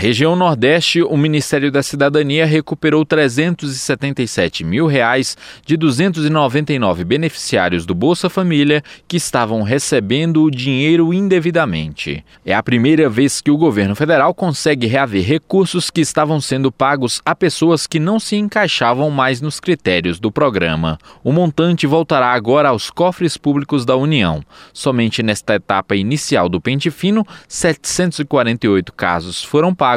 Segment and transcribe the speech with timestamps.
[0.00, 8.30] região Nordeste, o Ministério da Cidadania recuperou 377 mil reais de 299 beneficiários do Bolsa
[8.30, 12.24] Família que estavam recebendo o dinheiro indevidamente.
[12.46, 17.20] É a primeira vez que o governo federal consegue reaver recursos que estavam sendo pagos
[17.22, 20.96] a pessoas que não se encaixavam mais nos critérios do programa.
[21.22, 24.42] O montante voltará agora aos cofres públicos da União.
[24.72, 29.89] Somente nesta etapa inicial do pente fino, 748 casos foram pagos,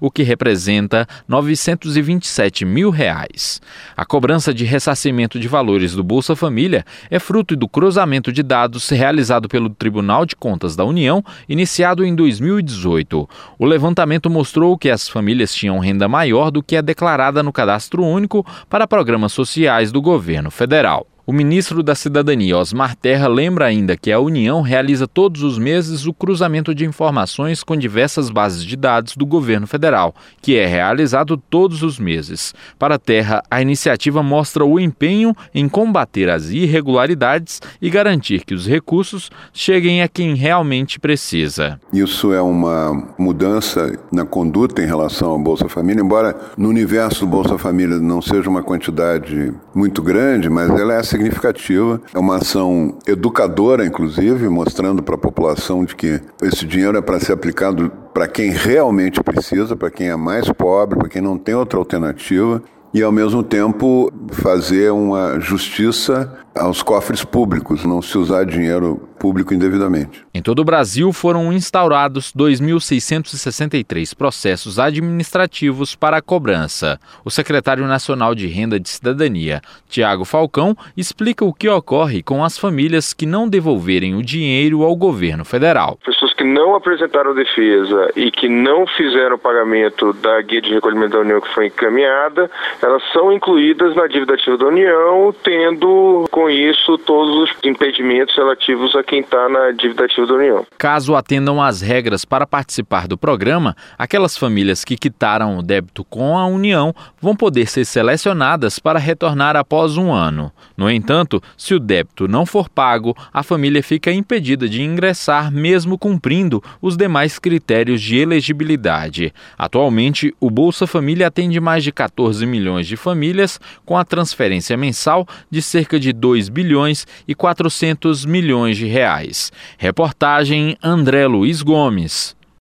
[0.00, 3.60] o que representa 927 mil reais.
[3.96, 8.88] A cobrança de ressarcimento de valores do Bolsa Família é fruto do cruzamento de dados
[8.88, 13.28] realizado pelo Tribunal de Contas da União, iniciado em 2018.
[13.58, 18.04] O levantamento mostrou que as famílias tinham renda maior do que a declarada no Cadastro
[18.04, 21.06] Único para programas sociais do governo federal.
[21.26, 26.04] O ministro da Cidadania, Osmar Terra, lembra ainda que a União realiza todos os meses
[26.04, 31.38] o cruzamento de informações com diversas bases de dados do governo federal, que é realizado
[31.38, 32.52] todos os meses.
[32.78, 38.66] Para Terra, a iniciativa mostra o empenho em combater as irregularidades e garantir que os
[38.66, 41.80] recursos cheguem a quem realmente precisa.
[41.90, 47.28] Isso é uma mudança na conduta em relação ao Bolsa Família, embora no universo do
[47.28, 52.00] Bolsa Família não seja uma quantidade muito grande, mas ela é significativa.
[52.12, 57.20] É uma ação educadora, inclusive, mostrando para a população de que esse dinheiro é para
[57.20, 61.54] ser aplicado para quem realmente precisa, para quem é mais pobre, para quem não tem
[61.54, 62.62] outra alternativa
[62.92, 69.54] e, ao mesmo tempo, fazer uma justiça aos cofres públicos, não se usar dinheiro público
[69.54, 70.24] indevidamente.
[70.34, 77.00] Em todo o Brasil foram instaurados 2.663 processos administrativos para a cobrança.
[77.24, 82.58] O secretário nacional de Renda de Cidadania, Tiago Falcão, explica o que ocorre com as
[82.58, 85.98] famílias que não devolverem o dinheiro ao governo federal.
[86.04, 91.12] Pessoas que não apresentaram defesa e que não fizeram o pagamento da guia de recolhimento
[91.12, 92.50] da União que foi encaminhada,
[92.82, 98.94] elas são incluídas na dívida ativa da União, tendo com isso todos os impedimentos relativos
[98.94, 100.66] a quem está na dívida ativa da União.
[100.78, 106.36] Caso atendam às regras para participar do programa, aquelas famílias que quitaram o débito com
[106.36, 110.52] a União vão poder ser selecionadas para retornar após um ano.
[110.76, 115.98] No entanto, se o débito não for pago, a família fica impedida de ingressar mesmo
[115.98, 119.32] cumprindo os demais critérios de elegibilidade.
[119.56, 125.26] Atualmente, o Bolsa Família atende mais de 14 milhões de famílias com a transferência mensal
[125.50, 129.52] de cerca de 2 bilhões e 400 milhões de reais.
[129.78, 132.34] Reportagem André Luiz Gomes.